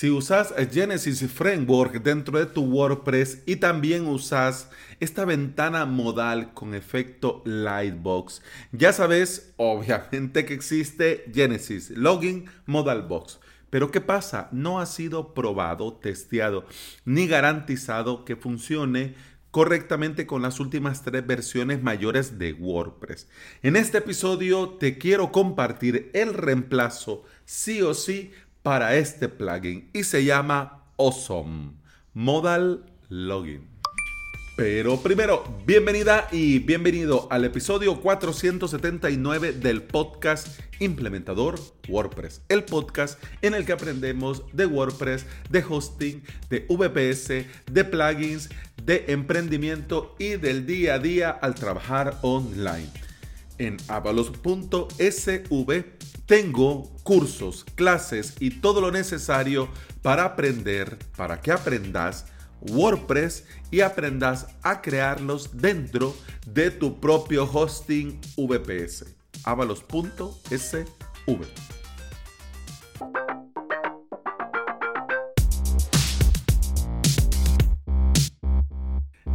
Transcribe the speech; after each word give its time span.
Si 0.00 0.08
usas 0.08 0.54
Genesis 0.72 1.30
Framework 1.30 2.02
dentro 2.02 2.38
de 2.38 2.46
tu 2.46 2.62
WordPress 2.62 3.42
y 3.44 3.56
también 3.56 4.06
usas 4.06 4.70
esta 4.98 5.26
ventana 5.26 5.84
modal 5.84 6.54
con 6.54 6.74
efecto 6.74 7.42
Lightbox, 7.44 8.40
ya 8.72 8.94
sabes 8.94 9.52
obviamente 9.58 10.46
que 10.46 10.54
existe 10.54 11.30
Genesis 11.34 11.90
Login 11.90 12.46
Modal 12.64 13.02
Box. 13.02 13.40
Pero 13.68 13.90
¿qué 13.90 14.00
pasa? 14.00 14.48
No 14.52 14.80
ha 14.80 14.86
sido 14.86 15.34
probado, 15.34 15.92
testeado, 15.92 16.64
ni 17.04 17.26
garantizado 17.26 18.24
que 18.24 18.36
funcione 18.36 19.16
correctamente 19.50 20.26
con 20.26 20.40
las 20.40 20.60
últimas 20.60 21.02
tres 21.02 21.26
versiones 21.26 21.82
mayores 21.82 22.38
de 22.38 22.54
WordPress. 22.54 23.28
En 23.62 23.76
este 23.76 23.98
episodio 23.98 24.70
te 24.70 24.96
quiero 24.96 25.30
compartir 25.30 26.10
el 26.14 26.32
reemplazo 26.32 27.24
sí 27.44 27.82
o 27.82 27.92
sí 27.92 28.30
para 28.62 28.96
este 28.96 29.28
plugin 29.28 29.88
y 29.92 30.04
se 30.04 30.24
llama 30.24 30.84
Awesome 30.98 31.72
Modal 32.12 32.84
Login. 33.08 33.68
Pero 34.56 35.00
primero, 35.00 35.42
bienvenida 35.64 36.28
y 36.30 36.58
bienvenido 36.58 37.28
al 37.30 37.46
episodio 37.46 37.98
479 38.02 39.52
del 39.52 39.82
podcast 39.82 40.60
Implementador 40.80 41.58
WordPress, 41.88 42.42
el 42.50 42.64
podcast 42.64 43.18
en 43.40 43.54
el 43.54 43.64
que 43.64 43.72
aprendemos 43.72 44.44
de 44.52 44.66
WordPress, 44.66 45.24
de 45.48 45.64
hosting, 45.66 46.22
de 46.50 46.66
VPS, 46.68 47.46
de 47.72 47.84
plugins, 47.84 48.50
de 48.84 49.06
emprendimiento 49.08 50.14
y 50.18 50.36
del 50.36 50.66
día 50.66 50.94
a 50.94 50.98
día 50.98 51.30
al 51.30 51.54
trabajar 51.54 52.18
online. 52.20 52.90
En 53.56 53.78
avalos.sv 53.88 54.90
tengo 56.30 56.88
cursos, 57.02 57.66
clases 57.74 58.36
y 58.38 58.50
todo 58.60 58.80
lo 58.80 58.92
necesario 58.92 59.68
para 60.00 60.24
aprender, 60.24 60.96
para 61.16 61.40
que 61.40 61.50
aprendas 61.50 62.26
WordPress 62.60 63.42
y 63.72 63.80
aprendas 63.80 64.46
a 64.62 64.80
crearlos 64.80 65.60
dentro 65.60 66.14
de 66.46 66.70
tu 66.70 67.00
propio 67.00 67.50
hosting 67.52 68.20
VPS. 68.36 69.06
avalos.sv. 69.42 70.86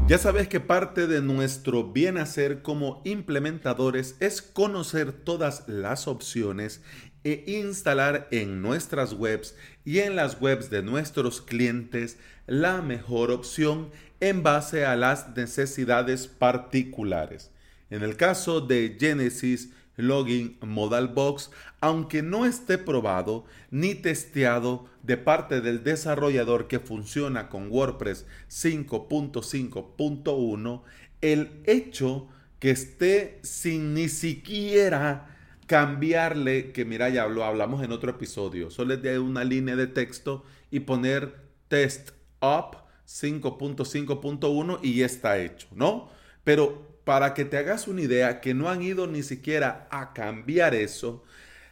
Ya 0.07 0.19
sabes 0.19 0.47
que 0.47 0.59
parte 0.59 1.07
de 1.07 1.23
nuestro 1.23 1.91
bien 1.91 2.19
hacer 2.19 2.61
como 2.61 3.01
implementadores 3.05 4.15
es 4.19 4.43
conocer 4.43 5.11
todas 5.11 5.67
las 5.67 6.07
opciones 6.07 6.83
e 7.23 7.43
instalar 7.47 8.27
en 8.29 8.61
nuestras 8.61 9.13
webs 9.13 9.55
y 9.83 9.99
en 9.99 10.15
las 10.15 10.39
webs 10.39 10.69
de 10.69 10.83
nuestros 10.83 11.41
clientes 11.41 12.19
la 12.45 12.83
mejor 12.83 13.31
opción 13.31 13.89
en 14.19 14.43
base 14.43 14.85
a 14.85 14.95
las 14.95 15.35
necesidades 15.35 16.27
particulares. 16.27 17.49
En 17.89 18.03
el 18.03 18.15
caso 18.15 18.61
de 18.61 18.97
Genesis 18.99 19.71
Login 19.97 20.57
Modal 20.61 21.09
Box, 21.09 21.51
aunque 21.81 22.21
no 22.21 22.45
esté 22.45 22.77
probado 22.77 23.43
ni 23.71 23.95
testeado 23.95 24.85
de 25.03 25.17
parte 25.17 25.59
del 25.61 25.83
desarrollador 25.83 26.67
que 26.67 26.79
funciona 26.79 27.49
con 27.49 27.71
WordPress 27.71 28.25
5.5.1, 28.49 30.81
el 31.21 31.61
hecho 31.65 32.27
que 32.59 32.71
esté 32.71 33.39
sin 33.43 33.93
ni 33.93 34.09
siquiera 34.09 35.37
cambiarle, 35.67 36.71
que 36.71 36.85
mira, 36.85 37.09
ya 37.09 37.27
lo 37.27 37.43
hablamos 37.43 37.83
en 37.83 37.91
otro 37.91 38.11
episodio, 38.11 38.69
solo 38.69 38.95
de 38.97 39.19
una 39.19 39.43
línea 39.43 39.75
de 39.75 39.87
texto 39.87 40.43
y 40.71 40.81
poner 40.81 41.35
test 41.67 42.11
up 42.41 42.77
5.5.1 43.07 44.79
y 44.81 44.95
ya 44.95 45.05
está 45.05 45.39
hecho, 45.39 45.67
¿no? 45.75 46.09
Pero 46.43 46.94
para 47.05 47.33
que 47.33 47.45
te 47.45 47.57
hagas 47.57 47.87
una 47.87 48.01
idea 48.01 48.41
que 48.41 48.53
no 48.53 48.67
han 48.67 48.81
ido 48.81 49.07
ni 49.07 49.23
siquiera 49.23 49.87
a 49.91 50.11
cambiar 50.11 50.75
eso, 50.75 51.23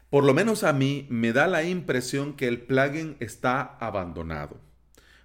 por 0.09 0.23
lo 0.23 0.33
menos 0.33 0.63
a 0.63 0.73
mí 0.73 1.07
me 1.09 1.33
da 1.33 1.47
la 1.47 1.63
impresión 1.63 2.35
que 2.35 2.47
el 2.47 2.61
plugin 2.61 3.17
está 3.19 3.75
abandonado. 3.79 4.61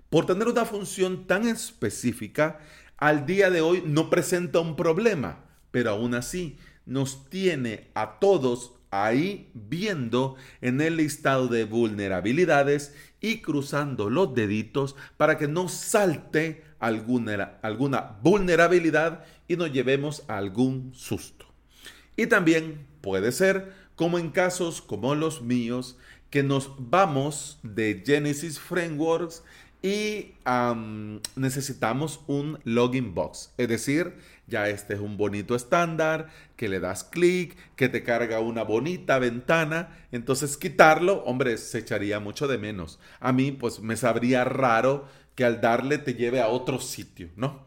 Por 0.09 0.25
tener 0.25 0.49
una 0.49 0.65
función 0.65 1.27
tan 1.27 1.47
específica, 1.47 2.59
al 2.97 3.27
día 3.27 3.51
de 3.51 3.61
hoy 3.61 3.83
no 3.87 4.09
presenta 4.09 4.61
un 4.61 4.75
problema, 4.75 5.45
pero 5.71 5.91
aún 5.91 6.15
así 6.15 6.59
nos 6.87 7.29
tiene 7.29 7.91
a 7.93 8.19
todos 8.19 8.78
ahí 8.91 9.51
viendo 9.55 10.37
en 10.61 10.81
el 10.81 10.97
listado 10.97 11.49
de 11.49 11.65
vulnerabilidades 11.65 12.95
y 13.21 13.39
cruzando 13.39 14.11
los 14.11 14.35
deditos 14.35 14.97
para 15.17 15.39
que 15.39 15.49
no 15.49 15.69
salte 15.69 16.65
alguna, 16.79 17.59
alguna 17.63 18.19
vulnerabilidad 18.23 19.25
y 19.49 19.57
nos 19.57 19.73
llevemos 19.73 20.25
a 20.29 20.39
algún 20.39 20.93
susto. 20.95 21.47
Y 22.17 22.27
también 22.27 22.87
puede 23.01 23.33
ser, 23.33 23.73
como 23.97 24.19
en 24.19 24.31
casos 24.31 24.81
como 24.81 25.15
los 25.15 25.43
míos, 25.43 25.99
que 26.31 26.43
nos 26.43 26.73
vamos 26.79 27.59
de 27.63 28.03
Genesis 28.05 28.61
Frameworks 28.61 29.43
y 29.83 30.35
necesitamos 31.37 32.21
un 32.27 32.59
login 32.65 33.15
box. 33.15 33.53
Es 33.59 33.69
decir, 33.69 34.15
ya 34.47 34.69
este 34.69 34.95
es 34.95 35.01
un 35.01 35.17
bonito 35.17 35.55
estándar, 35.55 36.29
que 36.57 36.69
le 36.69 36.81
das 36.81 37.05
clic, 37.05 37.57
que 37.77 37.89
te 37.89 38.03
carga 38.03 38.41
una 38.41 38.65
bonita 38.65 39.19
ventana. 39.19 39.97
Entonces 40.11 40.57
quitarlo, 40.57 41.23
hombre, 41.25 41.57
se 41.59 41.79
echaría 41.79 42.19
mucho 42.19 42.49
de 42.49 42.59
menos. 42.59 42.99
A 43.21 43.33
mí, 43.33 43.53
pues 43.53 43.81
me 43.81 43.97
sabría 43.97 44.45
raro 44.45 45.07
que 45.35 45.45
al 45.45 45.61
darle 45.61 45.99
te 45.99 46.15
lleve 46.15 46.41
a 46.41 46.49
otro 46.49 46.81
sitio, 46.81 47.29
¿no? 47.37 47.67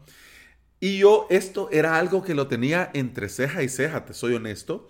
Y 0.80 0.98
yo 0.98 1.26
esto 1.30 1.70
era 1.70 1.96
algo 1.96 2.22
que 2.22 2.34
lo 2.34 2.48
tenía 2.48 2.90
entre 2.92 3.28
ceja 3.28 3.62
y 3.62 3.68
ceja, 3.68 4.04
te 4.04 4.12
soy 4.12 4.34
honesto. 4.34 4.88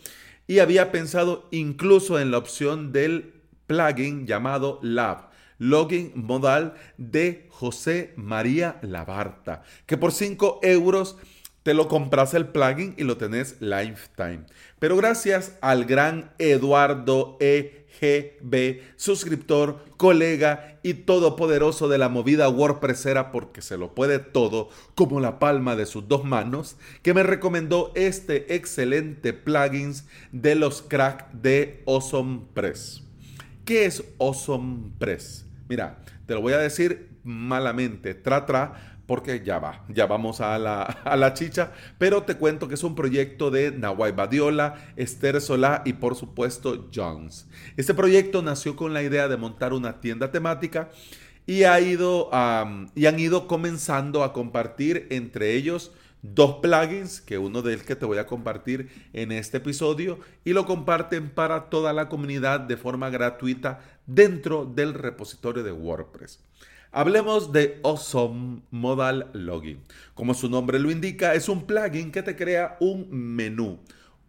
Y 0.48 0.58
había 0.58 0.90
pensado 0.90 1.46
incluso 1.52 2.18
en 2.18 2.32
la 2.32 2.38
opción 2.38 2.92
del 2.92 3.34
plugin 3.66 4.26
llamado 4.26 4.80
Lab 4.82 5.31
login 5.62 6.10
modal 6.16 6.74
de 6.98 7.46
José 7.50 8.12
María 8.16 8.78
Labarta, 8.82 9.62
que 9.86 9.96
por 9.96 10.10
5 10.10 10.58
euros 10.62 11.16
te 11.62 11.74
lo 11.74 11.86
compras 11.86 12.34
el 12.34 12.48
plugin 12.48 12.94
y 12.98 13.04
lo 13.04 13.16
tenés 13.16 13.60
lifetime. 13.60 14.44
Pero 14.80 14.96
gracias 14.96 15.56
al 15.60 15.84
gran 15.84 16.32
Eduardo 16.38 17.36
EGB, 17.38 18.80
suscriptor, 18.96 19.84
colega 19.96 20.80
y 20.82 20.94
todopoderoso 20.94 21.88
de 21.88 21.98
la 21.98 22.08
movida 22.08 22.48
WordPressera 22.48 23.30
porque 23.30 23.62
se 23.62 23.78
lo 23.78 23.94
puede 23.94 24.18
todo 24.18 24.68
como 24.96 25.20
la 25.20 25.38
palma 25.38 25.76
de 25.76 25.86
sus 25.86 26.08
dos 26.08 26.24
manos, 26.24 26.76
que 27.02 27.14
me 27.14 27.22
recomendó 27.22 27.92
este 27.94 28.56
excelente 28.56 29.32
plugin 29.32 29.94
de 30.32 30.56
los 30.56 30.82
crack 30.82 31.30
de 31.30 31.84
Awesome 31.86 32.46
Press. 32.52 33.04
¿Qué 33.64 33.84
es 33.84 34.02
Awesome 34.18 34.90
Press? 34.98 35.46
Mira, 35.72 35.96
te 36.26 36.34
lo 36.34 36.42
voy 36.42 36.52
a 36.52 36.58
decir 36.58 37.08
malamente, 37.24 38.12
tra 38.12 38.44
tra, 38.44 38.98
porque 39.06 39.42
ya 39.42 39.58
va, 39.58 39.86
ya 39.88 40.04
vamos 40.04 40.42
a 40.42 40.58
la, 40.58 41.32
chicha, 41.34 41.72
pero 41.96 42.24
te 42.24 42.36
cuento 42.36 42.68
que 42.68 42.74
es 42.74 42.84
un 42.84 42.94
proyecto 42.94 43.50
de 43.50 43.70
Nawai 43.70 44.12
Badiola, 44.12 44.74
Esther 44.96 45.40
Solá 45.40 45.80
y 45.86 45.94
por 45.94 46.14
supuesto 46.14 46.90
Jones. 46.94 47.48
Este 47.78 47.94
proyecto 47.94 48.42
nació 48.42 48.76
con 48.76 48.92
la 48.92 49.02
idea 49.02 49.28
de 49.28 49.38
montar 49.38 49.72
una 49.72 49.98
tienda 50.02 50.30
temática 50.30 50.90
y, 51.46 51.64
han 51.64 51.88
ido 51.88 53.46
comenzando 53.48 54.22
a 54.22 54.32
compartir 54.32 55.06
entre 55.10 55.54
ellos 55.54 55.92
dos 56.22 56.58
plugins, 56.62 57.20
que 57.20 57.36
uno 57.36 57.62
de 57.62 57.74
ellos 57.74 57.84
que 57.84 57.96
te 57.96 58.06
voy 58.06 58.18
a 58.18 58.26
compartir 58.26 58.88
en 59.12 59.32
este 59.32 59.56
episodio, 59.56 60.20
y 60.44 60.52
lo 60.52 60.66
comparten 60.66 61.30
para 61.30 61.68
toda 61.68 61.92
la 61.92 62.08
comunidad 62.08 62.60
de 62.60 62.76
forma 62.76 63.10
gratuita 63.10 63.80
dentro 64.06 64.64
del 64.64 64.94
repositorio 64.94 65.64
de 65.64 65.72
WordPress. 65.72 66.40
Hablemos 66.92 67.52
de 67.52 67.80
Awesome 67.82 68.62
Modal 68.70 69.30
Login. 69.32 69.80
Como 70.14 70.34
su 70.34 70.48
nombre 70.48 70.78
lo 70.78 70.90
indica, 70.90 71.34
es 71.34 71.48
un 71.48 71.66
plugin 71.66 72.12
que 72.12 72.22
te 72.22 72.36
crea 72.36 72.76
un 72.80 73.08
menú, 73.10 73.80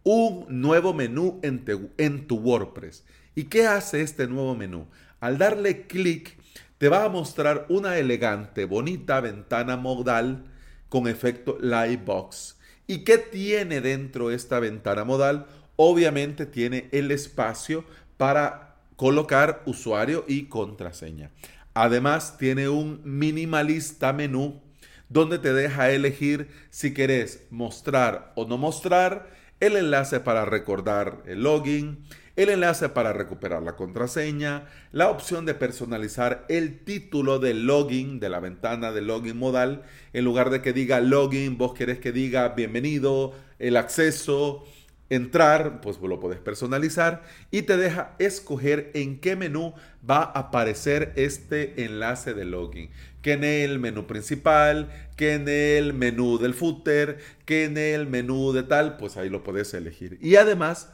un 0.02 0.46
nuevo 0.48 0.94
menú 0.94 1.40
en, 1.42 1.62
en 1.98 2.26
tu 2.26 2.36
WordPress. 2.36 3.04
¿Y 3.34 3.44
qué 3.44 3.66
hace 3.66 4.00
este 4.00 4.26
nuevo 4.26 4.56
menú? 4.56 4.86
Al 5.20 5.38
darle 5.38 5.86
clic, 5.86 6.38
te 6.78 6.88
va 6.88 7.04
a 7.04 7.08
mostrar 7.08 7.66
una 7.68 7.98
elegante, 7.98 8.64
bonita 8.64 9.20
ventana 9.20 9.76
modal 9.76 10.44
con 10.88 11.08
efecto 11.08 11.56
Lightbox. 11.60 12.58
¿Y 12.86 13.04
qué 13.04 13.18
tiene 13.18 13.80
dentro 13.80 14.30
esta 14.30 14.60
ventana 14.60 15.04
modal? 15.04 15.46
Obviamente 15.76 16.46
tiene 16.46 16.88
el 16.92 17.10
espacio 17.10 17.84
para 18.16 18.76
colocar 18.96 19.62
usuario 19.66 20.24
y 20.28 20.44
contraseña. 20.44 21.30
Además 21.74 22.38
tiene 22.38 22.68
un 22.68 23.00
minimalista 23.04 24.12
menú 24.12 24.60
donde 25.08 25.38
te 25.38 25.52
deja 25.52 25.90
elegir 25.90 26.48
si 26.70 26.94
querés 26.94 27.44
mostrar 27.50 28.32
o 28.36 28.46
no 28.46 28.58
mostrar 28.58 29.28
el 29.60 29.76
enlace 29.76 30.20
para 30.20 30.44
recordar 30.44 31.22
el 31.26 31.42
login, 31.42 32.04
el 32.36 32.48
enlace 32.48 32.88
para 32.88 33.12
recuperar 33.12 33.62
la 33.62 33.76
contraseña, 33.76 34.66
la 34.92 35.08
opción 35.08 35.46
de 35.46 35.54
personalizar 35.54 36.44
el 36.48 36.80
título 36.80 37.38
de 37.38 37.54
login 37.54 38.18
de 38.18 38.28
la 38.28 38.40
ventana 38.40 38.92
de 38.92 39.02
login 39.02 39.36
modal. 39.36 39.82
En 40.12 40.24
lugar 40.24 40.50
de 40.50 40.60
que 40.60 40.72
diga 40.72 41.00
login, 41.00 41.58
vos 41.58 41.74
querés 41.74 42.00
que 42.00 42.12
diga 42.12 42.48
bienvenido, 42.50 43.34
el 43.58 43.76
acceso, 43.76 44.64
entrar, 45.10 45.80
pues 45.80 45.98
lo 46.00 46.18
puedes 46.18 46.40
personalizar 46.40 47.22
y 47.50 47.62
te 47.62 47.76
deja 47.76 48.14
escoger 48.18 48.90
en 48.94 49.20
qué 49.20 49.36
menú 49.36 49.74
va 50.08 50.18
a 50.18 50.38
aparecer 50.40 51.12
este 51.16 51.84
enlace 51.84 52.34
de 52.34 52.44
login. 52.44 52.90
Que 53.22 53.34
en 53.34 53.44
el 53.44 53.78
menú 53.78 54.06
principal, 54.06 54.90
que 55.16 55.34
en 55.34 55.48
el 55.48 55.94
menú 55.94 56.38
del 56.38 56.52
footer, 56.52 57.18
que 57.46 57.64
en 57.64 57.78
el 57.78 58.06
menú 58.06 58.52
de 58.52 58.64
tal, 58.64 58.96
pues 58.96 59.16
ahí 59.16 59.30
lo 59.30 59.42
puedes 59.44 59.72
elegir. 59.72 60.18
Y 60.20 60.36
además 60.36 60.92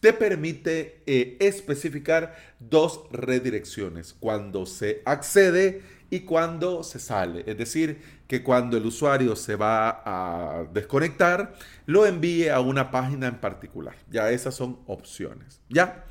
te 0.00 0.12
permite 0.12 1.02
eh, 1.06 1.36
especificar 1.40 2.34
dos 2.58 3.02
redirecciones, 3.12 4.14
cuando 4.18 4.66
se 4.66 5.02
accede 5.04 5.82
y 6.08 6.20
cuando 6.20 6.82
se 6.82 6.98
sale. 6.98 7.44
Es 7.46 7.56
decir, 7.56 8.00
que 8.26 8.42
cuando 8.42 8.76
el 8.76 8.86
usuario 8.86 9.36
se 9.36 9.56
va 9.56 10.02
a 10.04 10.64
desconectar, 10.72 11.54
lo 11.86 12.06
envíe 12.06 12.48
a 12.48 12.60
una 12.60 12.90
página 12.90 13.28
en 13.28 13.40
particular. 13.40 13.94
Ya 14.10 14.30
esas 14.30 14.54
son 14.54 14.80
opciones. 14.86 15.60
¿Ya? 15.68 16.04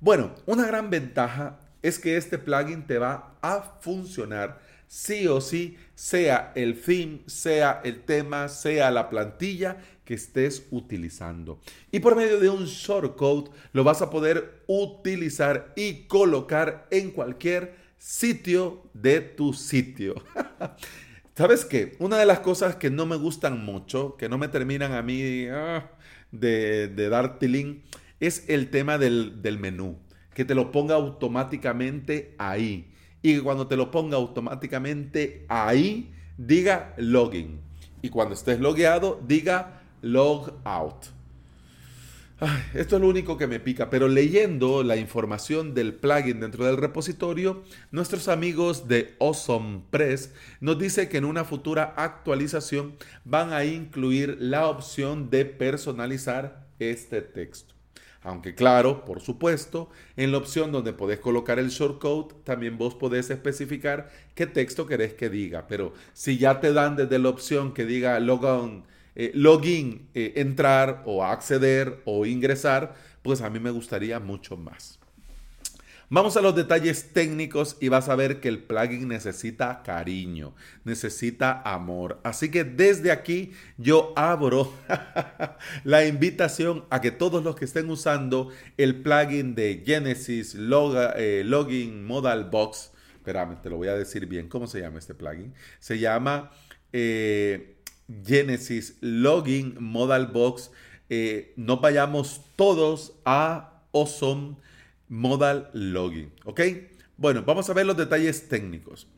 Bueno, 0.00 0.34
una 0.46 0.66
gran 0.66 0.90
ventaja 0.90 1.60
es 1.82 1.98
que 1.98 2.16
este 2.16 2.38
plugin 2.38 2.86
te 2.86 2.98
va 2.98 3.34
a 3.40 3.62
funcionar 3.80 4.60
sí 4.88 5.28
o 5.28 5.40
sí, 5.40 5.76
sea 5.94 6.52
el 6.54 6.80
theme, 6.80 7.20
sea 7.26 7.80
el 7.84 8.00
tema, 8.00 8.48
sea 8.48 8.90
la 8.90 9.10
plantilla 9.10 9.76
que 10.08 10.14
estés 10.14 10.66
utilizando. 10.70 11.60
Y 11.92 12.00
por 12.00 12.16
medio 12.16 12.40
de 12.40 12.48
un 12.48 12.64
shortcode 12.64 13.50
lo 13.74 13.84
vas 13.84 14.00
a 14.00 14.08
poder 14.08 14.62
utilizar 14.66 15.74
y 15.76 16.04
colocar 16.06 16.88
en 16.90 17.10
cualquier 17.10 17.74
sitio 17.98 18.88
de 18.94 19.20
tu 19.20 19.52
sitio. 19.52 20.14
¿Sabes 21.36 21.66
qué? 21.66 21.94
Una 21.98 22.16
de 22.16 22.24
las 22.24 22.40
cosas 22.40 22.76
que 22.76 22.88
no 22.88 23.04
me 23.04 23.16
gustan 23.16 23.62
mucho, 23.62 24.16
que 24.16 24.30
no 24.30 24.38
me 24.38 24.48
terminan 24.48 24.92
a 24.92 25.02
mí 25.02 25.46
ah, 25.48 25.90
de, 26.32 26.88
dar 27.10 27.38
tilín, 27.38 27.82
es 28.18 28.48
el 28.48 28.70
tema 28.70 28.96
del, 28.96 29.42
del 29.42 29.58
menú. 29.58 29.98
Que 30.32 30.46
te 30.46 30.54
lo 30.54 30.72
ponga 30.72 30.94
automáticamente 30.94 32.34
ahí. 32.38 32.94
Y 33.20 33.34
que 33.34 33.42
cuando 33.42 33.66
te 33.66 33.76
lo 33.76 33.90
ponga 33.90 34.16
automáticamente 34.16 35.44
ahí, 35.50 36.14
diga 36.38 36.94
login. 36.96 37.60
Y 38.00 38.08
cuando 38.08 38.32
estés 38.32 38.58
logueado, 38.58 39.20
diga 39.26 39.77
log 40.02 40.52
out 40.64 41.18
esto 42.72 42.96
es 42.96 43.02
lo 43.02 43.08
único 43.08 43.36
que 43.36 43.48
me 43.48 43.58
pica, 43.58 43.90
pero 43.90 44.06
leyendo 44.06 44.84
la 44.84 44.96
información 44.96 45.74
del 45.74 45.94
plugin 45.94 46.38
dentro 46.38 46.64
del 46.64 46.76
repositorio, 46.76 47.64
nuestros 47.90 48.28
amigos 48.28 48.86
de 48.86 49.16
Awesome 49.18 49.82
Press 49.90 50.32
nos 50.60 50.78
dice 50.78 51.08
que 51.08 51.18
en 51.18 51.24
una 51.24 51.44
futura 51.44 51.94
actualización 51.96 52.94
van 53.24 53.52
a 53.52 53.64
incluir 53.64 54.36
la 54.38 54.68
opción 54.68 55.30
de 55.30 55.46
personalizar 55.46 56.68
este 56.78 57.22
texto. 57.22 57.74
Aunque 58.22 58.54
claro, 58.54 59.04
por 59.04 59.20
supuesto, 59.20 59.90
en 60.16 60.30
la 60.30 60.38
opción 60.38 60.70
donde 60.70 60.92
podés 60.92 61.18
colocar 61.18 61.58
el 61.58 61.70
shortcode, 61.70 62.34
también 62.44 62.78
vos 62.78 62.94
podés 62.94 63.30
especificar 63.30 64.10
qué 64.36 64.46
texto 64.46 64.86
querés 64.86 65.14
que 65.14 65.28
diga. 65.28 65.66
Pero 65.66 65.92
si 66.12 66.38
ya 66.38 66.60
te 66.60 66.72
dan 66.72 66.94
desde 66.94 67.18
la 67.18 67.30
opción 67.30 67.74
que 67.74 67.84
diga 67.84 68.20
logon 68.20 68.84
eh, 69.20 69.32
login, 69.34 70.08
eh, 70.14 70.34
entrar 70.36 71.02
o 71.04 71.24
acceder 71.24 72.02
o 72.04 72.24
ingresar, 72.24 72.94
pues 73.22 73.40
a 73.40 73.50
mí 73.50 73.58
me 73.58 73.72
gustaría 73.72 74.20
mucho 74.20 74.56
más. 74.56 75.00
Vamos 76.08 76.36
a 76.36 76.40
los 76.40 76.54
detalles 76.54 77.12
técnicos 77.12 77.76
y 77.80 77.88
vas 77.88 78.08
a 78.08 78.14
ver 78.14 78.40
que 78.40 78.48
el 78.48 78.62
plugin 78.62 79.08
necesita 79.08 79.82
cariño, 79.82 80.54
necesita 80.84 81.60
amor. 81.62 82.20
Así 82.22 82.48
que 82.48 82.62
desde 82.62 83.10
aquí 83.10 83.50
yo 83.76 84.12
abro 84.14 84.72
la 85.84 86.06
invitación 86.06 86.84
a 86.88 87.00
que 87.00 87.10
todos 87.10 87.42
los 87.42 87.56
que 87.56 87.64
estén 87.64 87.90
usando 87.90 88.50
el 88.76 89.02
plugin 89.02 89.56
de 89.56 89.82
Genesis 89.84 90.54
eh, 90.54 91.42
Login 91.44 92.06
Modal 92.06 92.44
Box, 92.44 92.92
espérame, 93.16 93.60
te 93.60 93.68
lo 93.68 93.78
voy 93.78 93.88
a 93.88 93.94
decir 93.94 94.26
bien, 94.26 94.48
¿cómo 94.48 94.68
se 94.68 94.80
llama 94.80 95.00
este 95.00 95.14
plugin? 95.14 95.52
Se 95.80 95.98
llama... 95.98 96.52
Genesis 98.24 98.96
Login 99.00 99.76
Modal 99.80 100.28
Box, 100.28 100.70
eh, 101.10 101.52
no 101.56 101.78
vayamos 101.78 102.42
todos 102.56 103.14
a 103.24 103.82
Awesome 103.92 104.56
Modal 105.08 105.70
Login. 105.72 106.32
¿Ok? 106.44 106.60
Bueno, 107.16 107.42
vamos 107.44 107.68
a 107.68 107.74
ver 107.74 107.86
los 107.86 107.96
detalles 107.96 108.48
técnicos. 108.48 109.08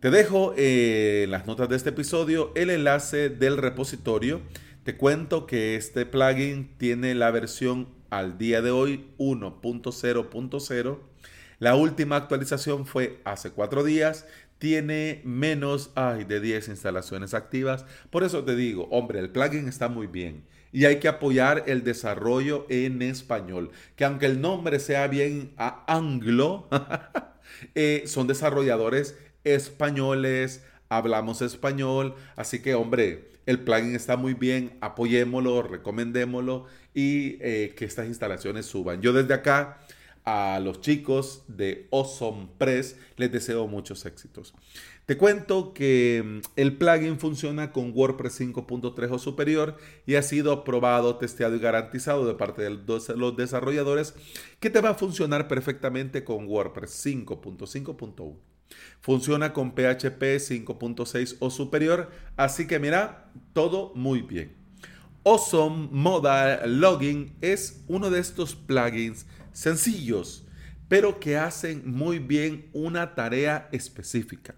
Te 0.00 0.10
dejo 0.10 0.54
eh, 0.56 1.22
en 1.24 1.30
las 1.30 1.46
notas 1.46 1.68
de 1.68 1.76
este 1.76 1.90
episodio 1.90 2.52
el 2.54 2.70
enlace 2.70 3.30
del 3.30 3.56
repositorio. 3.56 4.42
Te 4.82 4.96
cuento 4.96 5.46
que 5.46 5.76
este 5.76 6.04
plugin 6.04 6.76
tiene 6.76 7.14
la 7.14 7.30
versión 7.30 7.88
al 8.10 8.36
día 8.36 8.60
de 8.60 8.70
hoy 8.70 9.06
1.0.0. 9.18 10.98
La 11.58 11.74
última 11.74 12.16
actualización 12.16 12.84
fue 12.84 13.20
hace 13.24 13.50
cuatro 13.50 13.82
días 13.82 14.26
tiene 14.64 15.20
menos 15.24 15.90
ay, 15.94 16.24
de 16.24 16.40
10 16.40 16.68
instalaciones 16.68 17.34
activas. 17.34 17.84
Por 18.08 18.24
eso 18.24 18.44
te 18.44 18.56
digo, 18.56 18.88
hombre, 18.90 19.18
el 19.18 19.28
plugin 19.28 19.68
está 19.68 19.90
muy 19.90 20.06
bien 20.06 20.42
y 20.72 20.86
hay 20.86 21.00
que 21.00 21.08
apoyar 21.08 21.64
el 21.66 21.84
desarrollo 21.84 22.64
en 22.70 23.02
español. 23.02 23.72
Que 23.94 24.06
aunque 24.06 24.24
el 24.24 24.40
nombre 24.40 24.80
sea 24.80 25.06
bien 25.06 25.52
anglo, 25.58 26.66
eh, 27.74 28.04
son 28.06 28.26
desarrolladores 28.26 29.18
españoles, 29.44 30.64
hablamos 30.88 31.42
español, 31.42 32.14
así 32.34 32.62
que 32.62 32.74
hombre, 32.74 33.32
el 33.44 33.60
plugin 33.60 33.94
está 33.94 34.16
muy 34.16 34.32
bien, 34.32 34.78
apoyémoslo, 34.80 35.60
recomendémoslo 35.60 36.64
y 36.94 37.36
eh, 37.42 37.74
que 37.76 37.84
estas 37.84 38.06
instalaciones 38.06 38.64
suban. 38.64 39.02
Yo 39.02 39.12
desde 39.12 39.34
acá 39.34 39.76
a 40.24 40.58
los 40.62 40.80
chicos 40.80 41.42
de 41.48 41.86
Awesome 41.90 42.48
Press 42.58 42.96
les 43.16 43.30
deseo 43.30 43.66
muchos 43.66 44.06
éxitos. 44.06 44.54
Te 45.06 45.18
cuento 45.18 45.74
que 45.74 46.22
mm, 46.24 46.38
el 46.56 46.78
plugin 46.78 47.18
funciona 47.18 47.72
con 47.72 47.92
WordPress 47.94 48.40
5.3 48.40 49.10
o 49.10 49.18
superior 49.18 49.76
y 50.06 50.14
ha 50.14 50.22
sido 50.22 50.64
probado, 50.64 51.16
testeado 51.16 51.56
y 51.56 51.58
garantizado 51.58 52.26
de 52.26 52.34
parte 52.34 52.62
de 52.62 52.70
los 52.70 53.36
desarrolladores 53.36 54.14
que 54.60 54.70
te 54.70 54.80
va 54.80 54.90
a 54.90 54.94
funcionar 54.94 55.46
perfectamente 55.46 56.24
con 56.24 56.46
WordPress 56.46 57.04
5.5.1. 57.04 58.34
Funciona 59.00 59.52
con 59.52 59.72
PHP 59.72 60.22
5.6 60.40 61.36
o 61.38 61.50
superior, 61.50 62.10
así 62.36 62.66
que 62.66 62.78
mira, 62.78 63.30
todo 63.52 63.92
muy 63.94 64.22
bien. 64.22 64.56
Awesome 65.26 65.88
Modal 65.90 66.80
Login 66.80 67.34
es 67.42 67.84
uno 67.88 68.10
de 68.10 68.20
estos 68.20 68.54
plugins 68.54 69.26
sencillos, 69.54 70.46
pero 70.88 71.18
que 71.18 71.38
hacen 71.38 71.82
muy 71.86 72.18
bien 72.18 72.68
una 72.74 73.14
tarea 73.14 73.70
específica. 73.72 74.54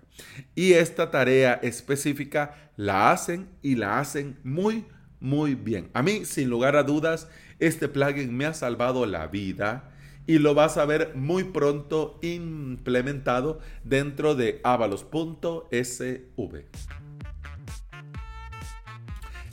Y 0.56 0.72
esta 0.72 1.12
tarea 1.12 1.54
específica 1.54 2.72
la 2.76 3.12
hacen 3.12 3.48
y 3.62 3.76
la 3.76 4.00
hacen 4.00 4.38
muy, 4.42 4.84
muy 5.20 5.54
bien. 5.54 5.90
A 5.94 6.02
mí, 6.02 6.24
sin 6.24 6.50
lugar 6.50 6.74
a 6.74 6.82
dudas, 6.82 7.28
este 7.60 7.88
plugin 7.88 8.36
me 8.36 8.46
ha 8.46 8.54
salvado 8.54 9.06
la 9.06 9.28
vida 9.28 9.92
y 10.26 10.38
lo 10.38 10.54
vas 10.54 10.76
a 10.76 10.84
ver 10.84 11.14
muy 11.14 11.44
pronto 11.44 12.18
implementado 12.22 13.60
dentro 13.84 14.34
de 14.34 14.60
avalos.sv. 14.64 15.56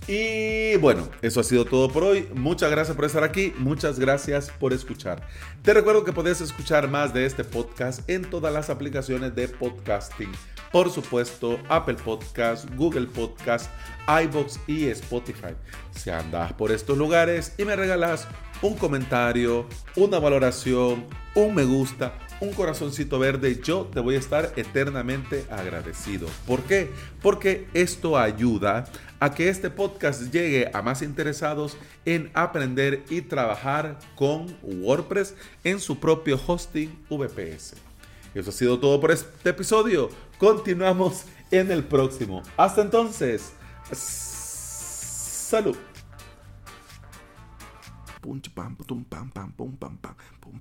Y 0.08 0.76
bueno, 0.78 1.08
eso 1.22 1.40
ha 1.40 1.44
sido 1.44 1.64
todo 1.64 1.90
por 1.90 2.04
hoy. 2.04 2.28
Muchas 2.36 2.70
gracias 2.70 2.96
por 2.96 3.06
estar 3.06 3.24
aquí. 3.24 3.54
Muchas 3.58 4.00
gracias 4.00 4.50
por 4.50 4.74
escuchar. 4.74 5.26
Te 5.62 5.74
recuerdo 5.74 6.04
que 6.04 6.12
puedes 6.12 6.42
escuchar 6.42 6.90
más 6.90 7.14
de 7.14 7.26
este 7.26 7.44
podcast 7.44 8.08
en 8.10 8.30
todas 8.30 8.54
las 8.54 8.70
aplicaciones 8.70 9.34
de 9.34 9.48
podcasting. 9.48 10.32
Por 10.74 10.90
supuesto, 10.90 11.60
Apple 11.70 11.96
Podcast, 11.96 12.68
Google 12.76 13.08
Podcast, 13.08 13.70
iBox 14.08 14.60
y 14.68 14.88
Spotify. 14.88 15.54
Si 15.92 16.10
andas 16.10 16.52
por 16.54 16.72
estos 16.72 16.98
lugares 16.98 17.54
y 17.58 17.64
me 17.64 17.76
regalas 17.76 18.28
un 18.62 18.76
comentario, 18.76 19.68
una 19.96 20.20
valoración, 20.20 21.06
un 21.36 21.54
me 21.54 21.64
gusta, 21.64 22.14
un 22.40 22.54
corazoncito 22.54 23.20
verde, 23.20 23.60
yo 23.64 23.90
te 23.94 24.00
voy 24.00 24.16
a 24.16 24.20
estar 24.20 24.54
eternamente 24.56 25.46
agradecido. 25.50 26.28
¿Por 26.46 26.64
qué? 26.64 26.92
Porque 27.22 27.68
esto 27.74 28.18
ayuda 28.18 28.86
a 29.20 29.34
que 29.34 29.50
este 29.50 29.70
podcast 29.70 30.32
llegue 30.34 30.70
a 30.74 30.82
más 30.82 31.02
interesados 31.02 31.78
en 32.06 32.30
aprender 32.34 33.04
y 33.10 33.22
trabajar 33.22 33.98
con 34.16 34.58
WordPress 34.62 35.36
en 35.64 35.80
su 35.80 36.00
propio 36.00 36.40
hosting 36.46 36.90
VPS. 37.10 37.76
Eso 38.34 38.50
ha 38.50 38.54
sido 38.54 38.80
todo 38.80 39.00
por 39.00 39.12
este 39.12 39.50
episodio. 39.50 40.10
Continuamos 40.38 41.26
en 41.52 41.72
el 41.72 41.84
próximo. 41.84 42.44
Hasta 42.58 42.82
entonces, 42.82 43.54
salud. 43.94 45.78
pum, 48.22 48.42
pam, 48.56 48.76
pum, 48.76 49.04
pam, 49.04 49.30
pam, 49.30 49.52
pum, 49.52 49.76
pam, 49.76 49.98
pum, 49.98 50.14
pum, 50.40 50.60